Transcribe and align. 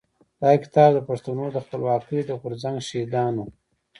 دا 0.41 0.51
کتاب 0.63 0.89
د 0.95 0.99
پښتنو 1.09 1.45
د 1.51 1.57
خپلواکۍ 1.65 2.19
د 2.25 2.31
غورځنګ 2.41 2.75
د 2.81 2.85
شهيدانو. 2.87 3.45